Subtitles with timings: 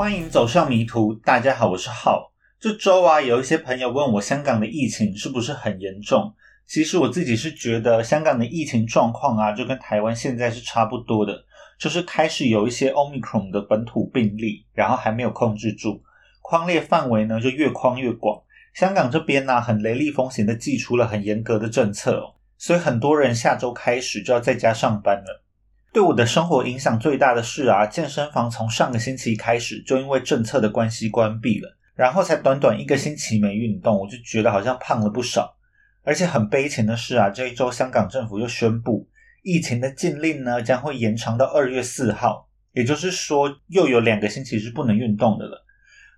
[0.00, 1.12] 欢迎走上迷途。
[1.12, 2.32] 大家好，我是浩。
[2.58, 6.32] 这周啊，有一些朋友问我香港的疫情是不是很严重？
[6.66, 11.44] 其实我自己是觉得香港的疫情状况啊，就跟台湾现在是差不多的，
[11.78, 16.02] 就是开始有一些 Omicron 的本土病例，然后还没有控制住，
[16.40, 18.40] 框列范围呢就越框越广。
[18.72, 25.44] 香港这边呢，很雷厉风行的寄出了很严格的政策哦，所以很多人下周开始就要在家上班了。
[25.92, 35.56] 对我的生活影响最大的是啊，健身房从上个星期开始就因为政策的关系关闭了，然后才短短一个星期没运动，我就觉得好像胖了不少。
[36.04, 39.08] 而且很悲情的是啊，这一周香港政府又宣布，
[39.42, 45.66] 疫情的禁令呢将会延长到二月四号，也就是说又有两个星期是不能运动的了。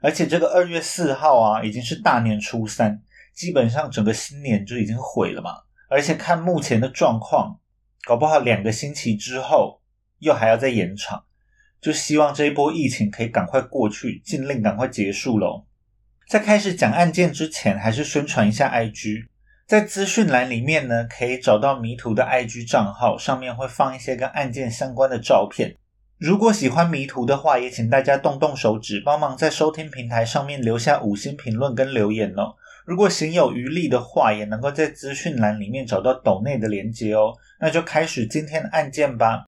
[0.02, 3.00] 而且这个二月四号啊，已经是大年初三，
[3.34, 5.52] 基本上整个新年就已经毁了嘛。
[5.88, 7.58] 而且看目前的状况。
[8.06, 9.80] 搞不好两个星期之后
[10.18, 11.24] 又还要再延长，
[11.80, 15.64] 就希望这一波疫情可以赶快过去，禁令赶快结束喽。
[16.28, 19.26] 在开始讲案件之前，还是宣传一下 IG，
[19.66, 25.76] 在资讯栏里面呢，可以找到迷途的 IG 账号，上面会放一些跟案件相关的照片。
[26.18, 32.54] 如果喜欢迷途的话，也请大家动动手指，帮忙在收听平台上面留下五星评论跟留言哦。
[32.84, 37.32] 如果行有余力的话，也能够在资讯栏里面找到抖内的连接哦。
[37.60, 39.44] 那就开始今天的案件吧。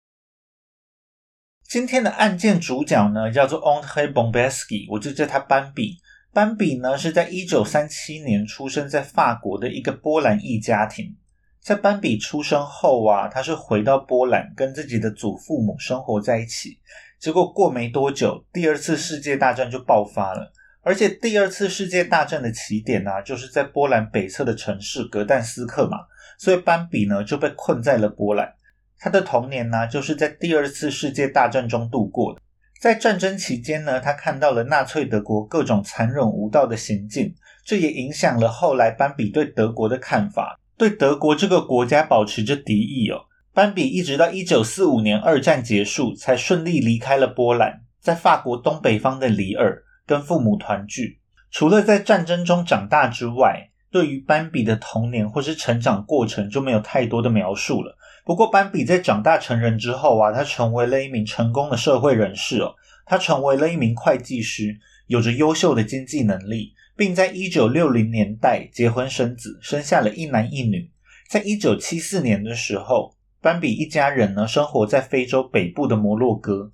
[1.64, 5.98] 今天的案件主角呢，叫做 Andre Bombesky，我就叫他斑比。
[6.32, 11.16] 斑比呢是在一九三七年出生在法国的一个波兰裔家庭。
[11.60, 16.78] 在斑比出生后啊，他是回到波兰跟自己的祖父母生活在一起。
[17.18, 20.52] 结果过没多久，第二次世界大战就爆发了。
[20.82, 25.98] 而且第二次世界大战的起点呢，就是在波兰北侧的城市格但斯克嘛。
[26.38, 28.54] 所以斑比呢就被困在了波兰。
[28.98, 32.40] 他的童年呢就是在第二次世界大战中度过的。
[32.80, 43.26] 在战争期间呢，他看到了纳粹德国各种残忍无道的行径，这也影响了后来斑比对德国的看法，对德国这个国家保持着敌意哦。
[43.52, 51.20] 斑比一直到一九四五年二战结束，才顺利离开了波兰，在法国东北方的里尔跟父母团聚。
[51.50, 57.96] 除了在战争中长大之外，对于斑比的童年或是成长过程就没有太多的描述了。
[58.24, 62.74] 不过，斑比在长大成人之后啊，他成为了一名成功的社会人士哦。
[63.06, 70.90] 他成为了一名会计师，有着优秀的经济能力，并在一九六零年代结婚生子，生下了一男一女。
[71.30, 76.70] 在一九七四年的时候，斑比一家人呢生活在非洲北部的摩洛哥。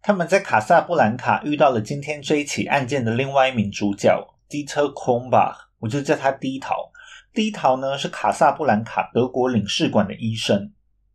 [0.00, 5.68] 他们在卡萨布兰卡遇到了今天这一起案件的另外一名主角迪特·空巴。
[5.80, 6.90] 我就叫他低桃。
[7.32, 10.72] 低桃呢是卡萨布兰卡德国领事馆的医生。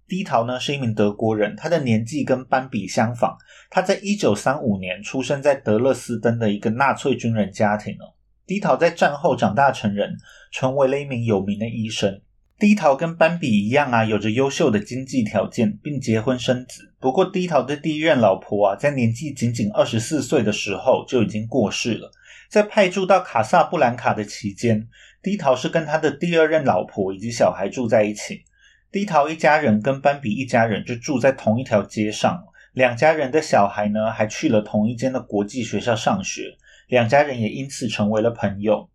[0.07, 3.37] 低桃呢是一名德国人，他的年纪跟斑比相仿。
[3.69, 8.13] 他在一九三五年出生在德勒斯登的一个纳粹军人家庭哦。
[8.45, 10.15] 低桃在战后长大成人，
[10.51, 12.21] 成为了一名有名的医生。
[12.63, 16.93] 低桃跟斑比一样啊，有着优秀的经济条件，并结婚生子。
[16.97, 22.09] 不过低桃的第一任老婆啊，在年纪仅仅二十四岁的时候就已经过世了。
[22.49, 24.87] 在派驻到卡萨布兰卡的期间，
[25.21, 28.45] 低桃是跟他的第二任老婆以及小孩住在一起。
[28.93, 36.43] 低桃一家人跟斑比一家人就住在同一条街上，两家人的小孩呢还去了同一间的国际学校上学，
[36.87, 38.89] 两家人也因此成为了朋友。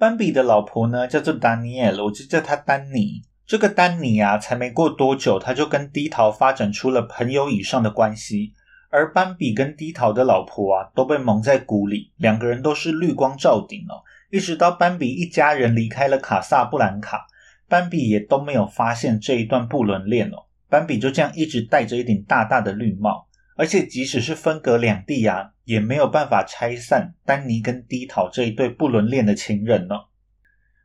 [0.00, 3.20] 斑比的老婆呢叫做丹尼尔，我就叫她丹尼。
[3.46, 8.54] 这个丹尼啊，才没过多久，他就跟低桃发展出了朋友以上的关系。
[8.88, 14.00] 而斑比跟低桃的老婆啊，都被蒙在鼓里，两个人都是绿光照顶哦。
[14.30, 17.26] 一直到斑比一家人离开了卡萨布兰卡，
[17.68, 20.46] 斑比也都没有发现这一段不伦恋哦。
[20.70, 23.26] 斑比就这样一直戴着一顶大大的绿帽，
[23.60, 29.96] 而且即使是分隔两地啊，也没有办法拆散丹尼跟低陶这一对不伦恋的情人呢。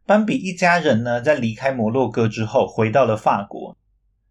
[0.05, 3.77] 斑比一家人呢，在离开摩洛哥之后，回到了法国。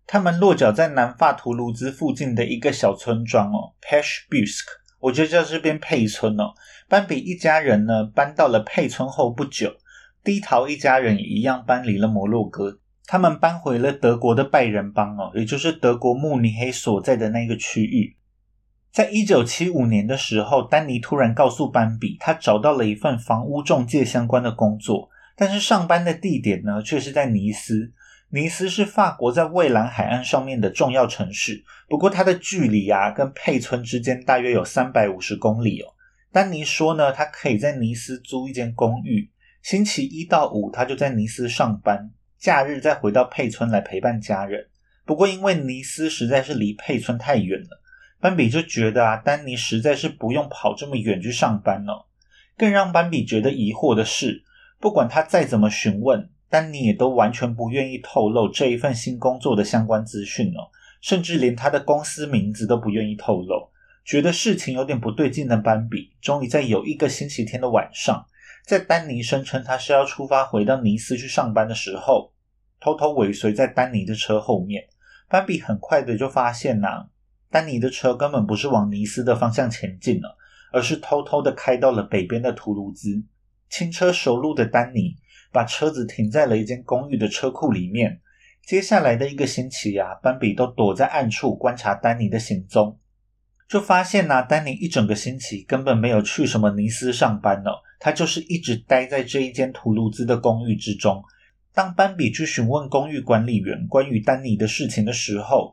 [0.06, 6.52] 他们落脚在南法图卢兹附近的一个小村庄哦 p e s h b u s k 我就叫这边佩村哦。
[6.86, 9.74] 斑比一家人呢搬到了佩村后不久，
[10.22, 18.14] 低陶一家人也一样搬离了摩洛哥，他们搬回了德国的拜仁邦哦，也就是德国慕尼黑所在的那个区域。
[18.94, 27.92] 在一九七五年的时候，丹尼突然告诉斑比，他找到了一份房屋中介相关的工作，但是上班的地点呢却是在尼斯。
[28.28, 35.92] 尼斯是法国在蔚蓝海岸上面的重要城市，不过它的距离啊，跟佩村之间大约有三百五十公里哦。
[36.30, 39.28] 丹尼说呢，他可以在尼斯租一间公寓，
[39.60, 44.68] 星期一到五他就在尼斯上班，假日再回到佩村来陪伴家人。
[45.04, 47.80] 不过因为尼斯实在是离佩村太远了，
[48.24, 52.06] 斑比就觉得啊，丹尼实在是不用跑这么远去上班了。
[52.56, 54.42] 更让斑比觉得疑惑的是，
[54.80, 60.72] 不管他再怎么询问，丹尼也都完全不愿意透露这一份新工作的相关资讯哦，
[61.02, 63.68] 甚至连他的公司名字都不愿意透露。
[64.06, 68.24] 觉得事情有点不对劲的斑比，终于在有一个星期天的晚上，
[68.64, 72.32] 在丹尼声称他是要出发回到尼斯去上班的时候，
[72.80, 74.82] 偷偷尾随在丹尼的车后面。
[75.28, 77.08] 斑比很快的就发现呐，
[77.54, 80.36] 丹尼的车根本不是往尼斯的方向前进了。
[80.76, 83.22] 而是偷偷的开到了北边的图卢兹，
[83.68, 85.14] 轻车熟路的丹尼
[85.52, 88.20] 把车子停在了一间公寓的车库里面。
[88.66, 92.98] 接下来的一个星期啊，斑比都躲在暗处观察丹尼的行踪，
[93.68, 101.22] 就发现呐，丹尼一整个星期根本没有去什么尼斯上班了，他就是一直待在这一间图卢兹的公寓之中。
[101.72, 105.72] 当斑比去询问公寓管理员关于丹尼的事情的时候，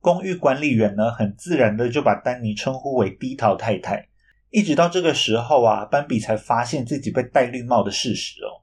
[0.00, 4.08] 公寓管理员呢，很自然的就把丹尼称呼为低桃太太。
[4.50, 8.62] 一直到这个时候啊，斑比才发现自己被戴绿帽的事实哦。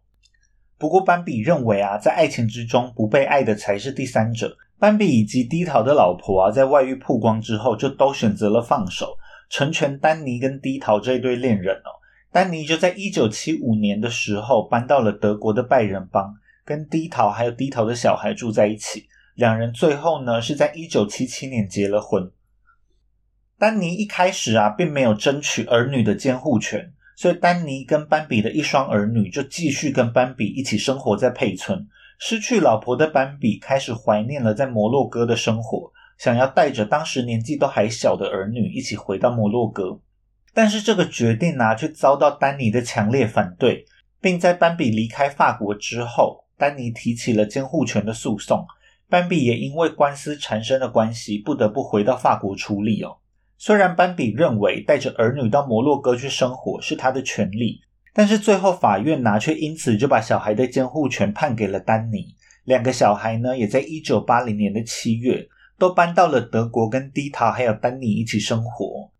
[0.77, 4.57] 不过斑比认为啊，在爱情之中不被爱的才是第三者。
[4.77, 9.15] 斑比以及低桃的老婆啊，在外遇曝光之后，就都选择了放手，
[9.49, 11.91] 成全丹尼跟低桃这一对恋人哦。
[12.31, 16.33] 丹尼就在一九七五年的时候搬到了德国的拜仁邦，
[16.65, 19.07] 跟低桃还有低桃的小孩住在一起。
[19.35, 22.31] 两人最后呢，是在一九七七年结了婚。
[23.59, 31.85] 丹尼一开始啊，并没有争取儿女的监护权，所以丹尼跟斑比的一双儿女就继续跟斑比一起生活在佩村。
[32.17, 39.99] 失去老婆的斑比开始怀念了在摩洛哥的生活，想要带着当时年纪都还小的儿女一起回到摩洛哥。
[40.53, 43.85] 但是这个决定呢，却遭到丹尼的强烈反对，
[44.21, 48.65] 并在斑比离开法国之后，丹尼提起了监护权的诉讼。
[49.07, 53.17] 斑比也因为官司缠身的关系，不得不回到法国处理哦。
[53.57, 57.81] 虽然斑比认为带着儿女到摩洛哥去生活是他的权利，
[58.13, 62.35] 但是最后法院拿却因此就把小孩的监护权判给了丹尼。
[62.63, 65.47] 两个小孩呢也在一九八零年的七月
[65.77, 69.11] 都搬到了德国，跟低桃还有丹尼一起生活。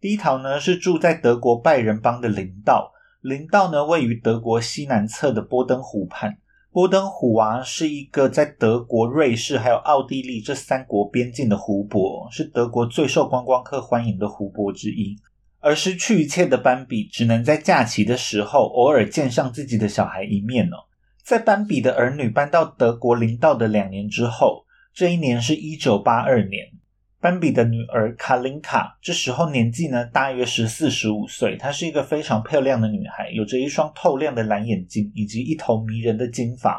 [0.00, 6.38] 低桃呢是住在德国拜仁邦的林道，林道呢位于德国西南侧的波登湖畔。
[6.78, 15.16] 波登湖啊，是一个在德国、瑞士还有奥地利这三国边境的湖泊，是德国最受观光客欢迎的湖泊之一。
[15.58, 20.86] 而失去一切的斑比，只能在假期的时候偶尔见上自己的小孩一面了。
[21.24, 24.64] 在斑比的儿女搬到德国林道的两年之后，
[24.94, 26.64] 这一年是一九八二年。
[27.20, 31.56] 斑比的女儿卡琳卡，这时候年纪呢大约十四十五岁。
[31.56, 36.78] 她是一个非常漂亮的女孩，有着一双透亮的蓝眼睛以及一头迷人的金发。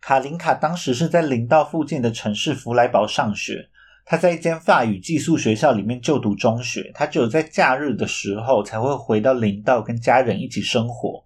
[0.00, 3.68] 卡琳卡当时是在林道附近的城市弗莱堡上学，
[4.04, 6.92] 她在一间法语寄宿学校里面就读中学。
[6.94, 11.24] 她只有在假日的时候才会回到林道跟家人一起生活。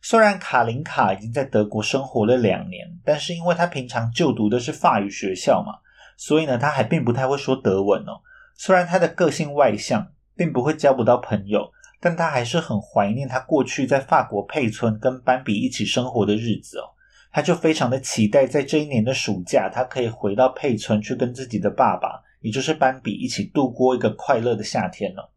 [0.00, 5.72] 虽然卡琳卡已经在德国生活了两年，但是因为她平常就读的是法语学校嘛。
[6.16, 8.20] 所以呢，他还并不太会说德文哦。
[8.54, 11.70] 虽然他的个性外向，并不会交不到朋友，
[12.00, 16.90] 但他还是很怀念他过去在法国佩村跟斑比一起生活的日子哦。
[17.32, 25.30] 他就非常的期待在这一年的暑假，他可以回到佩村去跟自己的爸爸，也就是斑比一起度过一个快乐的夏天了。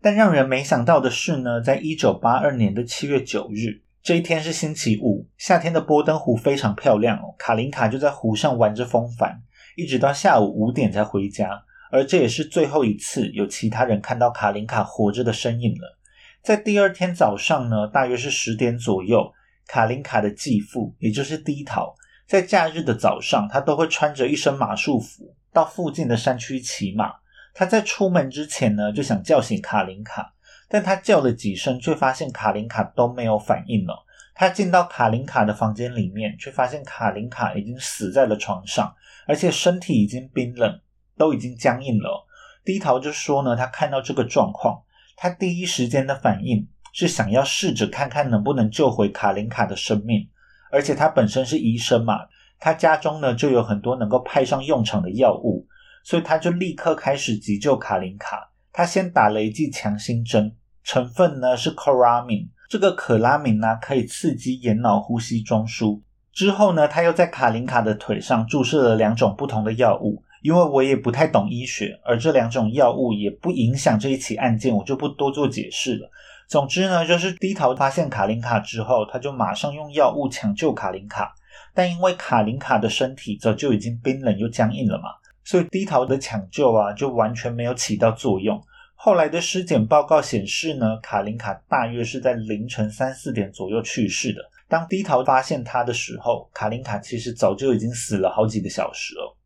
[0.00, 7.34] 但让人没想到的是呢，在一九八二年的七月九日这一天是星期五，夏天的波登湖非常漂亮哦。
[7.38, 9.42] 卡琳卡就在湖上玩着风帆。
[9.76, 15.98] 一直到下午五点才回家，而这也是最后一次有其他人看到卡琳卡活着的身影了。
[16.42, 19.32] 在第二天早上呢，大约是十点左右，
[19.66, 21.94] 卡琳卡的继父，也就是低桃，
[22.26, 27.12] 在假日的早上，他都会穿着一身马术服到附近的山区骑马。
[27.54, 30.34] 他在出门之前呢，就想叫醒卡琳卡，
[30.68, 34.04] 但他叫了几声，却发现卡琳卡都没有反应了。
[34.34, 38.92] 他进到卡琳卡的房间里面，却发现卡琳卡已经死在了床上。
[39.26, 40.80] 而且身体已经冰冷，
[41.16, 42.26] 都已经僵硬了。
[42.64, 44.82] 低头就说呢，他看到这个状况，
[45.16, 50.28] 他第一时间的反应是想要试着看看能不能救回卡琳卡的生命。
[50.70, 52.20] 而且他本身是医生嘛，
[52.58, 55.66] 他家中呢就有很多能够派上用场的药物，
[56.02, 58.50] 所以他就立刻开始急救卡琳卡。
[58.72, 66.00] 他先打了一剂强心针，成分呢是可拉敏，这个可拉敏呢可以刺激眼脑呼吸中枢。
[66.34, 70.22] 之后呢，他又在卡琳卡的腿上注射了两种不同的药物。
[70.42, 76.10] 因为我也不太懂医学，而这两种药物也不影响这一起案件，我就不多做解释了。
[76.46, 81.34] 总之呢，就是低头发现卡琳卡之后，他就马上用药物抢救卡琳卡。
[81.72, 85.04] 但因为卡琳卡的身体早就已经冰冷又僵硬了嘛，
[85.44, 88.62] 所以低头的抢救啊就完全没有起到作用。
[88.94, 94.42] 后来的尸检报告显示呢，卡琳卡大约是在凌晨三四点左右去世的。
[94.74, 99.36] 当低头发现他的时候，卡琳卡其实早就已经死了好几个小时了。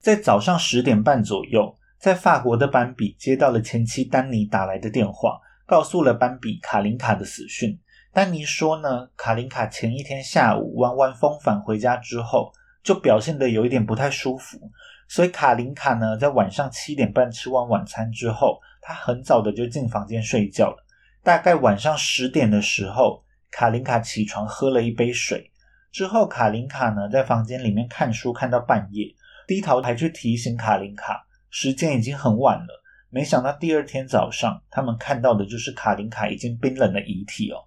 [0.00, 7.78] 在早上十点半左右，在法国的班比接到了前妻丹尼打来的电话，告诉了班比卡琳卡的死讯。
[8.14, 12.50] 丹尼说呢，卡琳卡前一天下午玩完风返回家之后，
[12.82, 14.58] 就表现得有一点不太舒服，
[15.06, 18.58] 所以卡琳卡呢在晚上七点半吃完晚餐之后。
[18.80, 20.76] 他很早的就进房间睡觉了，
[21.22, 25.50] 大概晚上十点的时候，卡琳卡起床喝了一杯水
[25.90, 29.14] 之后，卡琳卡呢在房间里面看书看到半夜，
[29.46, 32.82] 低头还去提醒卡琳卡，时间已经很晚了。
[33.10, 37.64] 没想到第二天早上，他们看到的就是卡琳卡已经冰冷的遗体哦。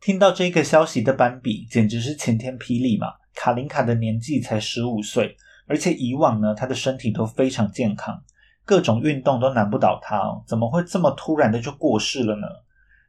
[0.00, 3.08] 听到这个消息的斑比简直是晴天霹雳嘛！
[3.34, 8.22] 卡琳卡的年纪才十五岁，而且以往呢，她的身体都非常健康。
[8.64, 12.46] 各种运动都难不倒他哦，怎么会这么突然的就过世了呢？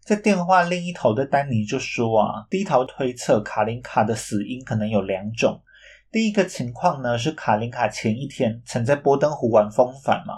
[0.08, 5.62] 在电话另一头的丹尼就说啊，低头推测卡琳卡的死因可能有两种。
[6.10, 10.34] 第一个情况呢是卡琳卡前一天曾在波登湖玩风帆嘛，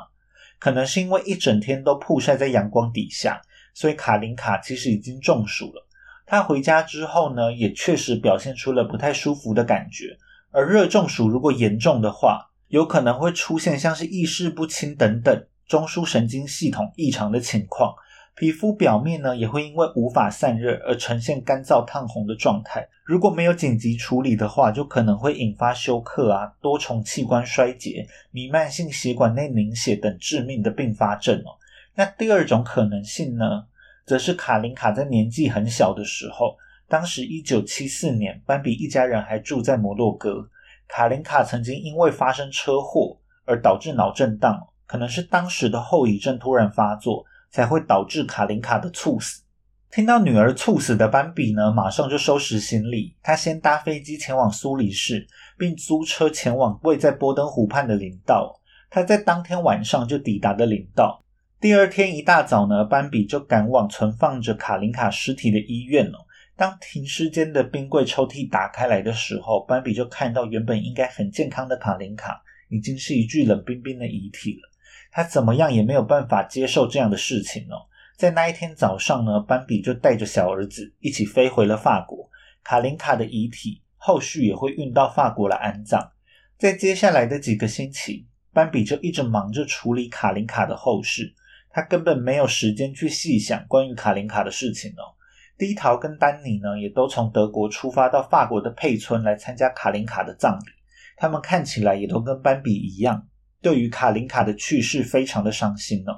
[0.58, 3.40] 可能是因为一整天都曝晒在阳光底下，
[3.76, 5.86] 所以卡琳卡其实已经中暑了。
[6.26, 10.18] 他回家之后呢，也确实表现出了不太舒服的感觉。
[10.50, 17.94] 而热中暑如果严重的话，有可能会出现像是意识不清等等中枢神经系统异常的情况，
[18.40, 22.88] 皮肤表面呢也会因为无法散热而呈现干燥烫红的状态。
[23.04, 31.60] 如果没有紧急处理的话，就可能会引发休克啊、多重器官衰竭、弥漫性血管内凝血等致命的并发症哦。
[31.96, 33.66] 那第二种可能性呢，
[34.06, 36.56] 则是卡琳卡在年纪很小的时候，
[36.88, 40.48] 当时一九七四年，斑比一家人还住在摩洛哥。
[40.88, 49.44] 卡琳卡曾经因为发生车祸而导致脑震荡，可能是当时的后遗症突然发作，才会导致卡琳卡的猝死。
[49.92, 55.26] 听到女儿猝死的斑比呢，马上就收拾行李，他先搭飞机前往苏黎世，
[55.58, 58.60] 并租车前往位在波登湖畔的林道。
[58.92, 61.24] 他在当天晚上就抵达了林道。
[61.60, 66.26] 第二天一大早呢，斑比就赶往存放着卡琳卡尸体的医院了。
[66.56, 74.69] 当停尸间的冰柜抽屉打开来的时候，斑比就看到原本应该很健康的卡琳卡，已经是一具冷冰冰的遗体了。
[75.12, 77.88] 他怎么样也没有办法接受这样的事情哦。
[78.18, 82.30] 在那一天早上呢，斑比就带着小儿子一起飞回了法国。
[82.64, 86.12] 卡琳卡的遗体后续也会运到法国来安葬。
[86.58, 91.34] 在接下来的几个星期，斑比就一直忙着处理卡琳卡的后事，
[91.70, 95.16] 他根本没有时间去细想关于卡琳卡的事情哦。
[95.58, 100.72] 低桃跟丹尼呢，也都从德国出发到法国的佩村来参加卡琳卡的葬礼。
[101.16, 103.28] 他们看起来也都跟斑比一样，
[103.62, 106.12] 对于卡琳卡的去世非常的伤心呢。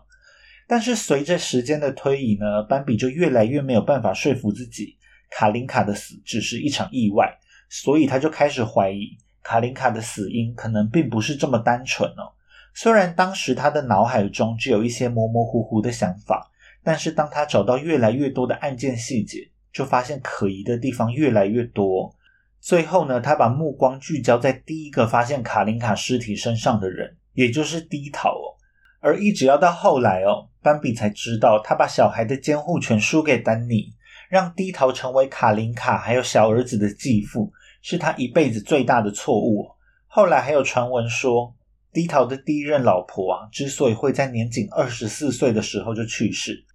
[0.67, 4.97] 但是随着时间的推移呢，斑比就越来越没有办法说服自己，
[5.29, 7.37] 卡琳卡的死只是一场意外，
[7.69, 12.33] 所以他就开始怀疑卡琳卡的死因可能并不是这么单纯哦。
[12.73, 16.47] 虽然当时他的脑海中只有一些模模糊糊的想法。
[16.83, 19.37] 但是当他找到越来越多的案件细节，
[19.71, 22.11] 就发现可疑的地方越来越多。
[22.59, 28.57] 最后呢，他把目光聚焦在第一个发现卡琳卡尸体身上的人，也就是低桃哦。
[28.99, 33.93] 而一直要到后来哦，斑比才知道，他把小孩的监护权输给丹尼，
[34.29, 39.71] 让低桃成为卡琳卡还有小儿子的继父，是他一辈子最大的错误。
[40.07, 41.55] 后来还有传闻说，
[41.91, 46.65] 低桃的第一任老婆啊，之所以会在年仅二十四岁的时候就去世。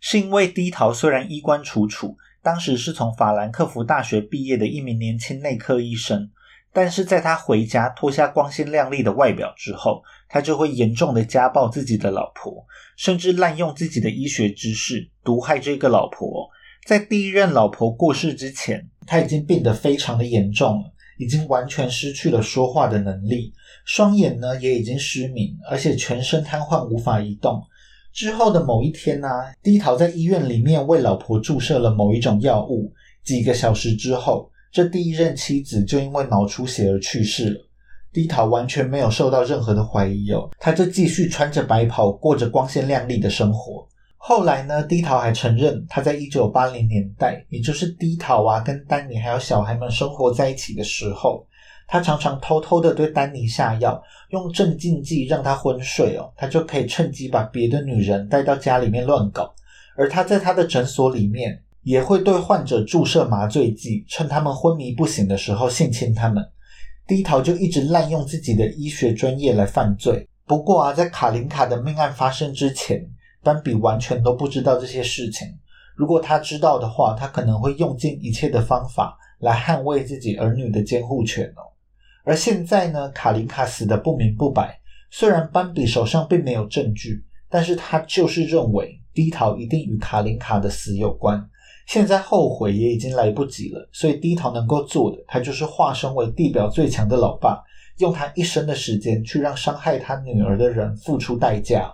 [0.00, 6.30] 是因为低桃虽然衣冠楚楚，当时是从法兰克福大学毕业的一名年轻内科医生，
[6.72, 12.64] 但是在他回家脱下光鲜亮丽的外表之后，他就会严重的家暴自己的老婆，
[12.96, 16.48] 甚至滥用自己的医学知识毒害这个老婆。
[16.86, 23.52] 在第一任老婆过世之前，他已经病得非常的严重了，已经完全失去了说话的能力，
[23.84, 27.62] 双眼呢也已经失明，而且全身瘫痪，无法移动。
[28.12, 29.28] 之后的某一天呢，
[29.62, 32.92] 低头在医院里面为老婆注射了某一种药物。
[33.24, 37.60] 几个小时之后，这第一任妻子就因为脑出血而去世了。
[38.12, 43.86] 低桃完全没有受到任何的怀疑哦，他就继续穿着白袍，过着光鲜亮丽的生活。
[44.16, 51.46] 后来呢，低桃还承认，他在一九八零年代，也就是低桃啊跟丹尼还有小孩们生活在一起的时候。
[51.88, 59.54] 他常常偷偷的对丹尼下药，用镇静剂让他昏睡哦，他就可以趁机把别的女人带到家里面乱搞。
[59.96, 66.44] 而他在他的诊所里面也会对患者注射麻醉剂，趁他们昏迷不醒的时候性侵他们。
[67.06, 73.04] 低桃就一直滥用自己的医学专业来犯罪，不过啊，在卡琳卡的命案发生之前，
[73.42, 75.48] 斑比完全都不知道这些事情。
[75.96, 81.66] 如果他知道的话，他可能会用尽一切的方法来捍卫自己儿女的监护权哦。
[82.24, 84.78] 而现在呢，卡琳卡死的不明不白，
[85.10, 91.44] 虽然斑比手上并没有证据，但是他就是认为低桃一定与卡琳卡的死有关。
[91.92, 97.62] 现在后悔也已经来不及了，所以低头能够做的，他就是化身为地表最强的老爸，
[97.98, 101.92] 用他一生的时间去让伤害他女儿的人付出代价。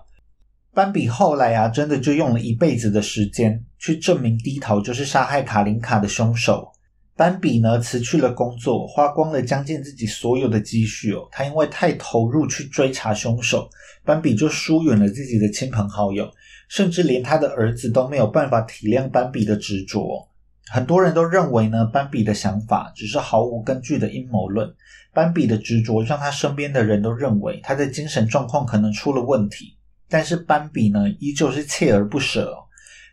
[0.72, 6.70] 斑比后来啊，真的就用了一辈子的时间去证明低头就是杀害卡琳卡的凶手。
[7.16, 11.26] 斑比呢辞去了工作，花光了将近自己所有的积蓄哦。
[11.32, 13.68] 他因为太投入去追查凶手，
[14.04, 16.30] 斑比就疏远了自己的亲朋好友，
[16.68, 20.28] 甚至连他的儿子都没有办法体谅斑比的执着。
[20.70, 24.72] 很多人都认为呢，斑比的想法只是毫无根据的阴谋论。
[25.14, 29.76] 斑比的执着让他身边的人都认为他的精神状况可能出了问题。
[30.08, 32.54] 但是斑比呢，依旧是锲而不舍。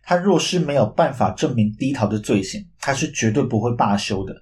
[0.04, 4.36] 他若是没有办法证明低桃的罪行，他是绝对不会罢休的。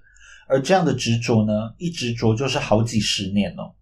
[0.46, 3.72] 而这样的执着呢，一执着就是好几十年哦。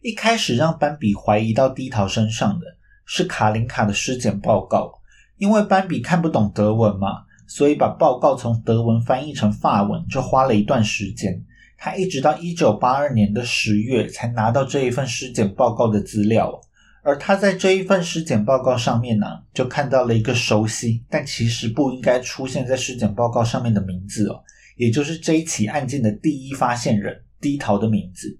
[0.00, 2.66] 一开始让斑比怀疑到低桃身上的
[3.04, 4.92] 是卡琳卡的尸检报告，
[5.38, 11.42] 因为斑比看不懂德文嘛，所以把报告从德文翻译成法文就花了一段时间。
[11.76, 16.60] 他一直到一九八二年的十月才拿到这一份尸检报告的资料。
[17.04, 24.40] 而他在这一份尸检报告上面呢，就看到了一个熟悉但其实不应该出现在尸检报告上面的名字哦，
[24.76, 28.38] 也就是这一起案件的第一发现人低桃的名字。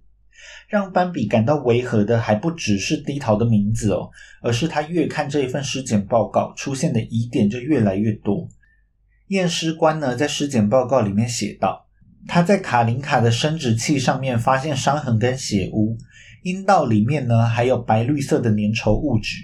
[0.73, 4.09] 让斑比感到违和的还不只是低桃的名字哦，
[4.41, 8.49] 而是他越看这一份尸检报告，出现的疑点就越来越多。
[9.27, 11.85] 验尸官呢，在尸检报告里面写道，
[12.27, 15.99] 他在卡琳卡的生殖器上面发现伤痕跟血污。
[16.43, 19.37] 阴道里面呢，还有白绿色的粘稠物质。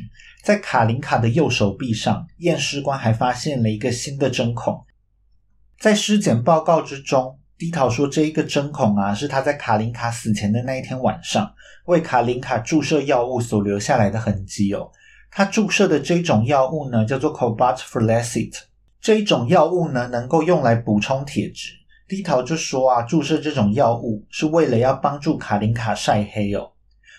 [0.43, 4.83] 在卡琳卡的右手臂上，验尸官还发现了一个新的针孔。
[5.79, 11.53] 在尸检报告之中，低桃说，这一个针孔啊，是他在卡琳卡死前的那一天晚上
[11.87, 14.88] 为卡琳卡注射药物所留下来的痕迹哦。
[15.29, 18.61] 他注射的这种药物呢，叫做 cobalt f l a c i t
[19.01, 21.73] 这一种药物呢，能够用来补充铁质。
[22.07, 26.71] 低桃就说啊，注射这种药物是为了要帮助卡琳卡晒黑哦。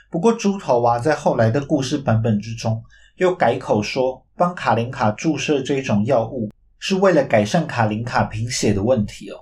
[0.10, 2.82] 不过，猪头啊，在后来的故事版本之中，
[3.18, 6.50] 又改口说，帮卡琳卡注射这种药物，
[6.80, 9.36] 是为了改善卡琳卡贫血的问题哦。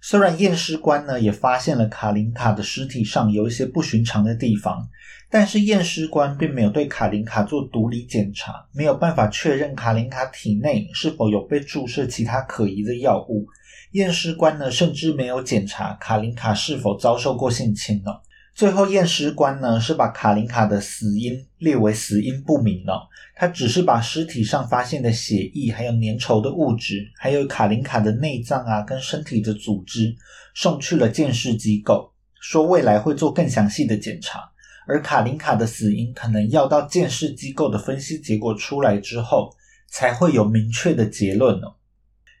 [0.00, 4.88] 虽然验尸官呢也发现了卡琳卡的尸体上有一些不寻常的地方，
[5.30, 13.46] 但是验尸官并没有对卡琳卡做毒理检查，没有办法确认卡琳卡体内是否有被注射其他可疑的药物。
[13.92, 18.12] 验尸官呢，甚至没有检查卡琳卡是否遭受过性侵呢。
[18.54, 23.08] 最后，验尸官呢是把卡琳卡的死因列为死因不明了。
[23.38, 30.12] 他只是把尸体上发现的血液、还有粘稠的物质，还有卡琳卡的内脏啊跟身体的组织
[30.56, 34.40] 送去了鉴识机构，说未来会做更详细的检查。
[34.88, 39.54] 而卡琳卡的死因可能要到鉴识机构的分析结果出来之后，
[39.88, 41.76] 才会有明确的结论哦。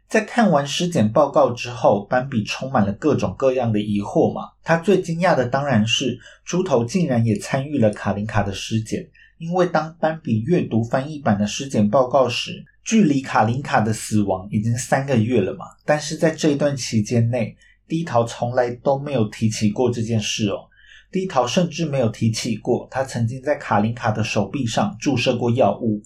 [0.08, 4.48] 在看完尸检报告之后，斑比充满了各种各样的疑惑嘛。
[4.64, 9.06] 他最惊讶的当然是猪头竟然也参与了卡琳卡的尸检，
[9.38, 15.64] 因为当斑比阅读翻译版的尸检报告时，距离卡琳卡的死亡已经三个月了嘛。
[15.84, 20.68] 但是在这一段期间内，低桃从来都没有提起过这件事哦。
[21.10, 26.02] 低桃甚至没有提起过他曾经在卡琳卡的手臂上注射过药物。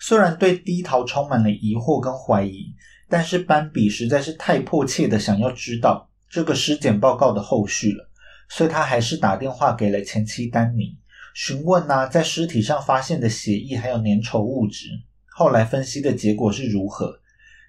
[0.00, 2.74] 虽然对低桃充满了疑惑跟怀疑。
[3.12, 8.08] 但是斑比实在是太迫切的想要知道这个尸检报告的后续了，
[8.48, 10.96] 所以他还是打电话给了前妻丹尼，
[11.34, 14.88] 询问呢在尸体上发现的血液还有粘稠物质，
[15.28, 17.20] 后来分析的结果是如何。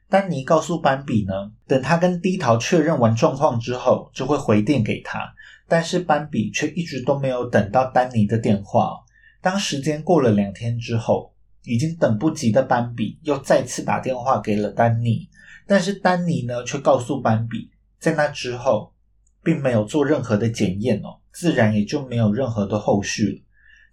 [0.09, 5.33] 丹尼告诉斑比呢，等他跟低桃确认完状况之后，就会回电给他。
[5.69, 8.97] 但是斑比却一直都没有等到丹尼的电话。
[9.41, 15.29] 当时间过了两天之后，已经等不及的斑比又再次打电话给了丹尼。
[15.65, 18.93] 但是丹尼呢，却告诉斑比，在那之后，
[19.41, 23.39] 并没有做任何的检验哦，自然也就没有任何的后续了。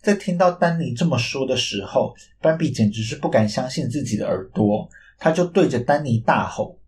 [0.02, 6.78] 在听到丹尼这么说的时候，斑比简直是不敢相信自己的耳朵，他就对着丹尼大吼：“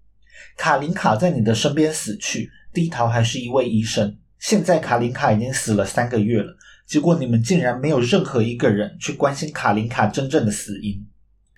[0.57, 4.17] 卡琳卡在你的身边死去，低头还是一位医生。
[4.39, 11.07] 现在卡琳卡已经死了三个月了，结果你们竟然没有任何一个人去关心卡琳卡真正的死因。”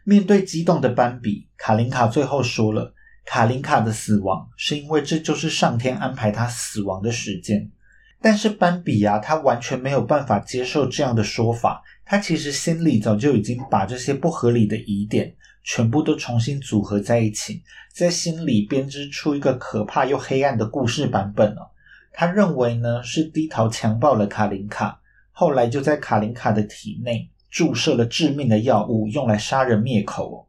[0.04, 2.94] 面对激动的斑比，卡琳卡最后说了。
[3.24, 7.70] 卡琳卡的死亡是因为这就是上天安排她死亡的时间。
[8.22, 11.82] 但是斑比啊，他完全没有办法接受这样的说法。
[12.04, 21.72] 他其实心里早就已经把这些不合理的疑点全部都重新组合在一起，在心里编织出一个可怕又黑暗的故事版本了。
[22.12, 25.00] 他认为呢，是低桃强暴了卡琳卡，
[25.32, 30.36] 后来就在卡琳卡的体内注射了致命的药物，用来杀人灭口。
[30.36, 30.46] 哦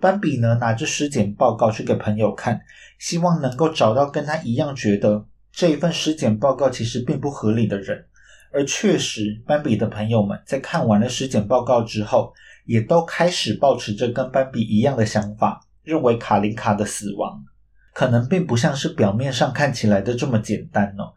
[0.00, 2.60] 斑比呢，拿着尸检报告去给朋友看，
[2.98, 8.04] 希望能够找到跟他一样觉得这一份尸检报告其实并不合理的人。
[8.52, 12.32] 而确实，斑比的朋友们在看完了尸检报告之后，
[12.66, 17.44] 也都开始保持着跟斑比一样的想法，认为卡琳卡的死亡
[17.92, 21.14] 可能并不像是表面上看起来的这么简单哦。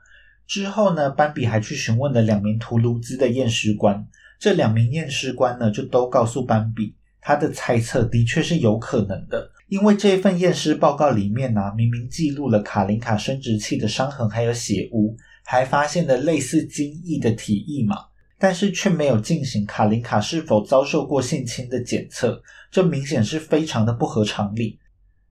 [0.48, 4.08] 之后呢，斑比还去询问了两名图卢兹的验尸官，
[4.40, 6.96] 这两名验尸官呢，就都告诉斑比。
[7.22, 17.98] 他的猜测的确是有可能的，因为这份验尸报告里面呢，明明记录了卡琳卡生殖器的伤痕还有血污，还发现了类似精液的体液嘛，
[18.40, 24.80] 但是却没有进行卡琳卡是否遭受过性侵的检测，这明显是非常的不合常理。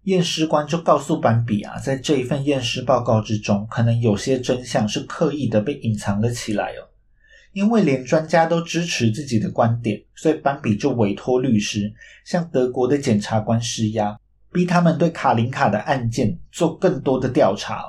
[0.02, 6.86] 验尸官就告诉斑比啊，在这一份验尸报告之中，可能有些真相是刻意的被隐藏了起来哦。
[7.52, 11.90] 因为连专家都支持自己的观点，所以斑比就委托律师
[12.22, 14.14] 向德国的检察官施压，
[14.56, 17.84] 逼他们对卡琳卡的案件做更多的调查。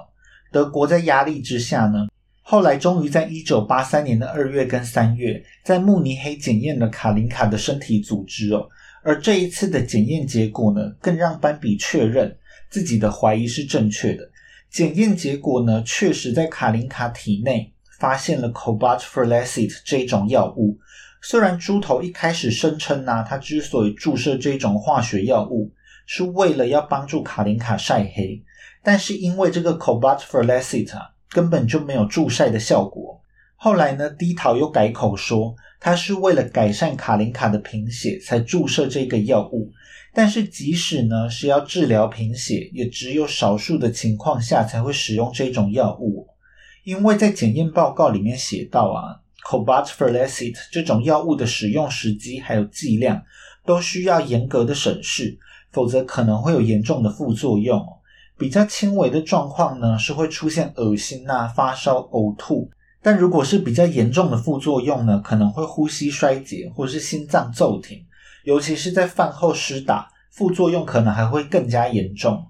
[0.52, 2.08] 德国在压力之下呢，
[2.42, 8.68] 后来终于在一九八三年的二月跟三月，在慕尼黑检验了卡琳卡的身体组织哦。
[9.04, 12.36] 而这一次的检验结果呢，更让斑比确认
[12.70, 14.30] 自己的怀疑是正确的。
[14.70, 17.74] 检验结果呢，确实在卡琳卡体内。
[18.00, 20.78] 发现了 cobalt f l a c i t 这一种药物。
[21.20, 25.72] 虽然猪头一开始声称呢，他之所以注射这种化学药物，
[26.08, 28.42] 是为了要帮助卡琳卡晒黑，
[28.82, 30.98] 但是因为这个 cobalt f l a c i t
[31.30, 33.22] 根本就没有助晒的效果。
[33.58, 39.72] 后来呢，低桃又改口说，他是为了改善卡琳卡的贫血才注射这个药物。
[40.14, 46.28] 但是即使呢是要治疗贫血，也只有少数的情况下才会使用这种药物。
[46.84, 53.22] 因为在检验报告里面写到啊，cobalt f e r l e c i t 这种药物的使用时机还有剂量
[53.66, 55.38] 都需要严格的审视，
[55.78, 57.80] 否则可能会有严重的副作用。
[58.36, 62.68] 比较轻微的状况呢，是会出现恶心啊、发烧、呕吐；
[63.00, 68.04] 但如果是比较严重的副作用呢，可能会呼吸衰竭或是心脏骤停，
[68.44, 72.44] 尤其是在饭后施打，副作用可能还会更加严重。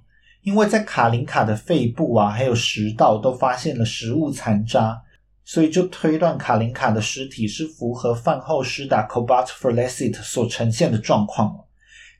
[0.43, 5.01] 因为在卡琳卡的肺部啊，还有食道都发现了食物残渣，
[5.43, 11.53] 所以就推断卡琳卡的尸体是符合饭后施打 cobalt f l a c i t 所呈现的状况。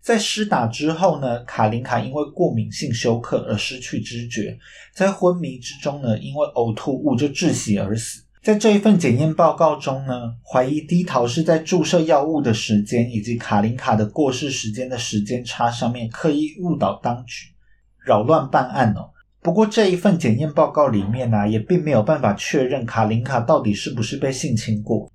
[0.08, 4.58] 在施打之后呢，卡琳卡因为过敏性休克而失去知觉，
[4.96, 8.24] 在昏迷之中呢，因为呕吐物就窒息而死。
[8.42, 17.48] 在这一份检验报告中呢，怀疑低桃是在注射药物的时间以及卡琳卡的过世时间的时间差上面刻意误导当局。
[18.06, 19.10] 扰乱办案哦。
[19.42, 25.12] 不过这一份检验报告里面呢，也并没有办法确认卡琳卡到底是不是被性侵过。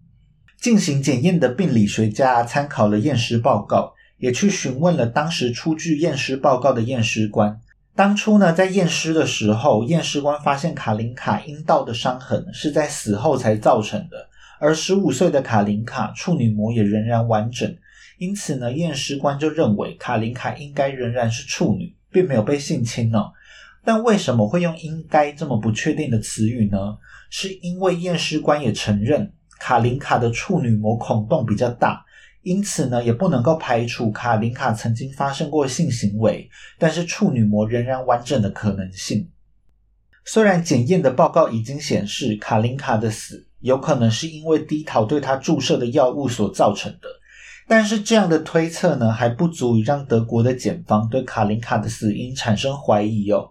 [0.60, 3.90] 进行检验的病理学家参考了验尸报告，
[4.22, 7.60] 也去询问了当时出具验尸报告的验尸官。
[7.96, 14.28] 当初呢，在验尸的时候，验尸官发现卡琳卡阴道的伤痕是在死后才造成的，
[14.60, 17.76] 而十五岁的卡琳卡处女膜也仍然完整，
[18.18, 21.94] 因此呢，验尸官就认为卡琳卡应该仍然是处女。
[22.12, 23.18] 并没有被性侵呢，
[23.86, 26.98] 但为什么会用“应该”这么不确定的词语呢？
[27.30, 32.04] 是因为验尸官也承认卡琳卡的处女膜孔洞比较大，
[32.42, 39.28] 因此呢，也不能够排除卡琳卡曾经发生过性行为，但是处女膜仍然完整的可能性。
[40.24, 47.08] 虽然检验的报告已经显示卡琳卡的死有可能是因为低桃对她注射的药物所造成的。
[47.68, 53.50] 但是这样的推测呢，还不足以让德国的检方对卡琳卡的死因产生怀疑哦。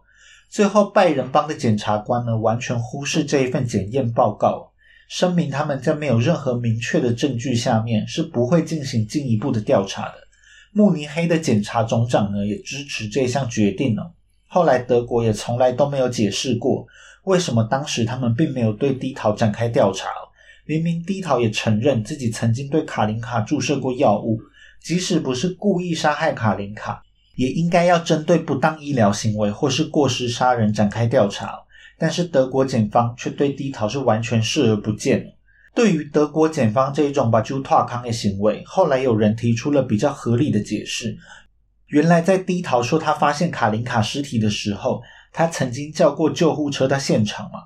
[0.49, 4.70] 最后，拜仁邦的检察官呢，完全忽视这一份检验报告，
[5.13, 10.13] 声明他们在没有任何明确的证据下面是不会进行进一步的调查的。
[10.71, 14.13] 慕尼黑的检察总长呢，也支持这项决定了。
[14.47, 16.87] 后来，德国也从来都没有解释过
[17.25, 20.07] 为什么当时他们并没有对低桃展开调查。
[20.65, 24.39] 明明低桃也承认自己曾经对卡琳卡注射过药物，
[24.81, 27.03] 即使不是故意杀害卡琳卡，
[27.35, 31.59] 也应该要针对不当医疗行为或是过失杀人展开调查。
[32.01, 35.23] 但是德国检方却对低桃是完全视而不见。
[35.75, 41.15] 对于德国检方这一种把猪拓康的行为，后来有人提出了比较合理的解释。
[41.89, 47.65] 原来在低桃说他发现卡琳卡尸体的时候，他曾经叫过救护车到现场嘛。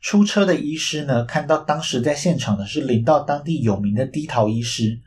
[0.00, 4.98] 出车的医师呢，看到当时在现场的是领到当地有名的低桃医师，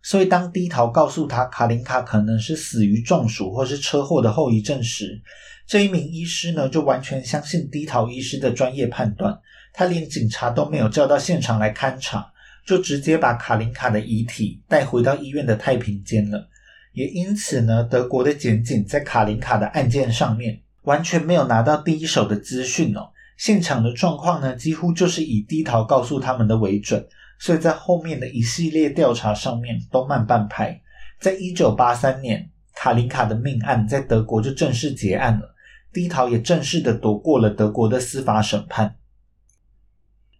[0.00, 5.20] 所以当低桃告诉他卡琳卡可能是死于中暑或是车祸的后遗症时，
[5.68, 9.38] 这一名医师呢就完全相信低桃医师的专业判断，
[9.74, 12.26] 他连警察都没有叫到现场来勘查，
[12.66, 16.48] 就直接把卡琳卡的遗体带回到医院的太平间了。
[16.94, 23.10] 也因此呢，德国的检警在卡琳卡的案件上面完全没有拿到第一手的资讯哦。
[23.36, 27.06] 现场的状况呢，几乎就是以低桃告诉他们的为准，
[27.38, 30.80] 所以在后面的一系列调查上面都慢半拍。
[31.20, 35.54] 在一九八三年，卡琳卡的命案在德国就正式结案了，
[35.92, 38.96] 低桃也正式的躲过了德国的司法审判。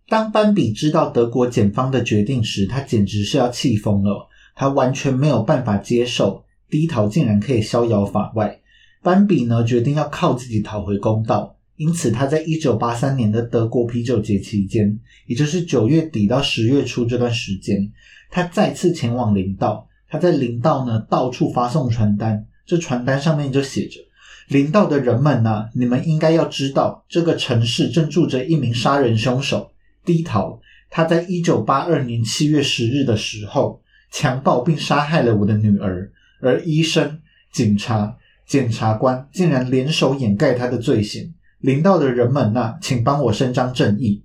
[0.09, 8.61] 当班比知道德国检方的决定时，他简直是要气疯了，他完全没有办法接受低桃竟然可以逍遥法外。
[9.03, 11.57] 班比呢，决定要靠自己讨回公道。
[11.77, 17.93] 因此，他在一九八三年的德国啤酒节期间，也就是九月底到十月初这段时间，
[18.31, 19.87] 他再次前往林道。
[20.09, 24.01] 他在林道呢到处发送传单，这传单上面就写着
[24.49, 29.71] ：“领道的人们呢，你们应该要知道，这个城市正住着一名杀人凶手
[30.05, 30.61] 低头。
[30.91, 37.21] 他在一九八二年七月十日的时候，强暴并杀害了我的女儿，而医生、
[37.53, 44.23] 警察、检察官竟然联手掩盖他的罪行。”领道的人们呐，请帮我伸张正义。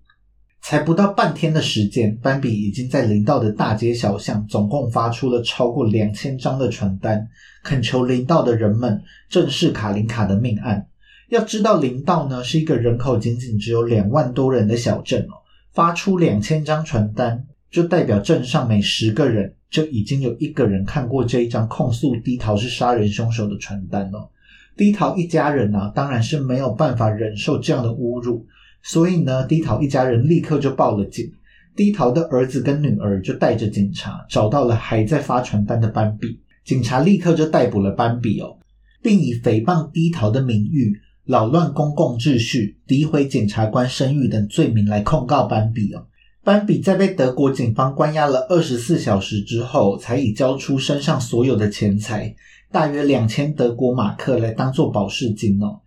[0.63, 7.27] 才不到半天的时间，斑比已经在林道的大街小巷，总共发出了超过两千张的传单，
[7.65, 10.87] 恳求林道的人们正视卡林卡的命案。
[11.27, 24.29] 要知道，林道呢是一个人口仅仅只有两万多人的小镇哦，发出两千张传单，就代表镇上每十个人就已经有一个人看过这一张控诉低桃是杀人凶手的传单哦。
[24.77, 28.47] 低桃一家人呢，当然是没有办法忍受这样的侮辱，
[28.83, 31.31] 所以呢，低桃一家人立刻就报了警。
[31.75, 38.57] 低桃的儿子跟女儿就带着警察找到了还在发传单的斑比，警察立刻就逮捕了斑比哦，
[39.01, 40.93] 并以诽谤低桃的名誉、
[41.25, 46.05] 扰乱公共秩序、诋毁检察官声誉等罪名来控告斑比哦。
[46.43, 52.35] 斑比在被德国警方关押了二十四小时之后，才以交出身上所有的钱财。
[52.71, 55.79] 大约两千德国马克来当做保释金哦，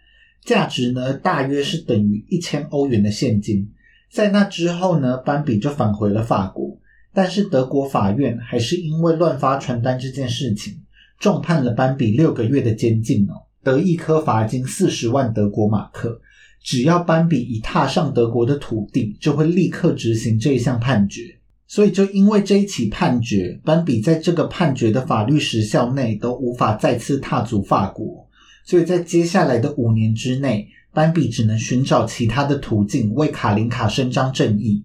[0.46, 3.68] 价值呢大约是等于一千欧元的现金。
[4.10, 6.78] 在那之后呢，斑比就返回了法国，
[7.12, 10.72] 但是德国法院还是因为乱发传单这件事情，
[11.18, 16.18] 重判了斑比六个月的监禁哦，得一颗罚金四十万德国马克。
[16.62, 21.22] 只要斑比一踏上德国的土地，就会立刻执行这一项判决。
[21.68, 28.25] 所以，就因为这一起判决，斑比在这个判决的法律时效内都无法再次踏足法国。
[28.66, 34.84] 所以在接下来的五年之内，斑比只能寻找其他的途径为卡琳卡伸张正义。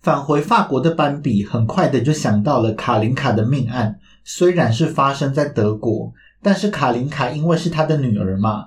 [0.00, 8.66] 返回法国的斑比很快的就想到了卡琳卡的命案，虽然是发生在德国，但是卡琳卡因为是他的女儿嘛，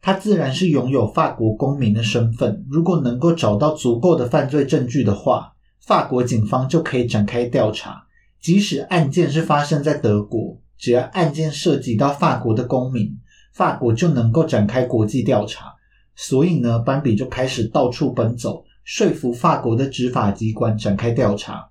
[0.00, 2.64] 他自然是拥有法国公民的身份。
[2.70, 8.06] 如果能够找到足够的犯罪证据的话，法国警方就可以展开调查，
[8.40, 13.18] 即使案件是发生在德国，只要案件涉及到法国的公民，
[13.56, 15.72] 法国就能够展开国际调查。
[16.14, 21.66] 所以呢，斑比就开始到处奔走，说服法国的执法机关展开调查。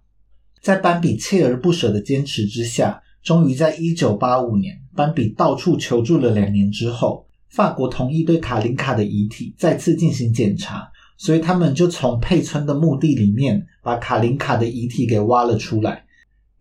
[0.61, 10.89] 在斑比锲而不舍的坚持之下，终于在一九八五年，斑比到处求助了两年之后，法国同意对卡琳卡的遗体再次进行检查。
[11.17, 16.04] 所以他们就从佩村的墓地里面把卡琳卡的遗体给挖了出来。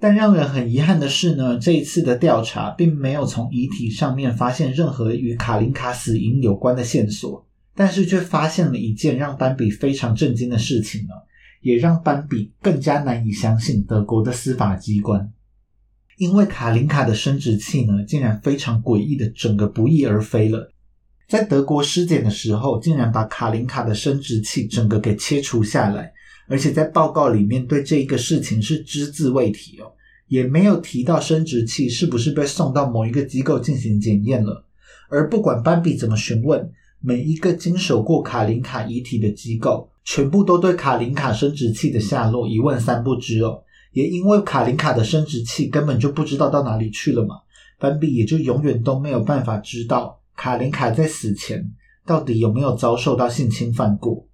[0.00, 11.14] 但让人很遗憾的是呢，这一次的调查并没有从遗体上面发现任何与卡琳卡死因有关的线索，但是却发现了一件让斑比非常震惊的事情呢，
[11.62, 15.32] 也让斑比更加难以相信德国的司法机关，
[16.18, 20.70] 因为卡琳卡的生殖器呢，竟然非常诡异的整个不翼而飞了。
[21.26, 26.12] 在德国尸检的时候，竟然把卡琳卡的生殖器整个给切除下来，
[26.48, 29.92] 而且在报告里面对这一个事情是只字未提哦，
[30.28, 34.64] 也没有提到生殖器是不是被送到某一个机构进行检验了。
[35.08, 43.62] 而不管斑比怎么询问，每一个经手过卡琳卡遗体的机构，全部都对卡琳卡生殖器的下落一问三不知哦。
[43.92, 47.36] 也因为卡琳卡的生殖器根本就不知道到哪里去了嘛，
[47.78, 50.20] 斑比也就永远都没有办法知道。
[50.36, 51.70] 卡琳卡在死前
[52.04, 54.26] 到底有没有遭受到性侵犯过？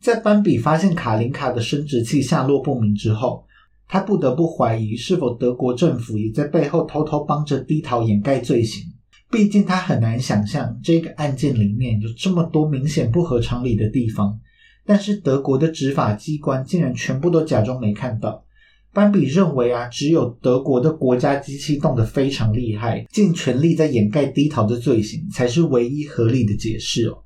[0.00, 3.44] 在斑比发现卡琳卡的生殖器下落不明之后，
[3.88, 8.84] 他不得不怀疑是否德国政府也在背后偷偷帮着低桃掩盖罪行。
[9.30, 14.38] 毕竟他很难想象这个案件里面有这么多明显不合常理的地方。
[14.86, 18.42] 但是德国的执法机关竟然全部都假装没看到。
[18.90, 27.18] 班比认为啊，只有德国的国家机器动得非常厉害，尽全力在掩盖低桃的罪行，才是唯一合理的解释哦。